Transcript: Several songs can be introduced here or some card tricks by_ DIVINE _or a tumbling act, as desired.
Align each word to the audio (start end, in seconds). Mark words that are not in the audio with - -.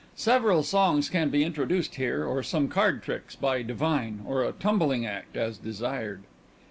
Several 0.15 0.63
songs 0.63 1.09
can 1.09 1.29
be 1.29 1.43
introduced 1.43 1.93
here 1.93 2.25
or 2.25 2.41
some 2.41 2.69
card 2.69 3.03
tricks 3.03 3.35
by_ 3.39 3.67
DIVINE 3.67 4.25
_or 4.27 4.43
a 4.43 4.51
tumbling 4.53 5.05
act, 5.05 5.37
as 5.37 5.59
desired. 5.59 6.23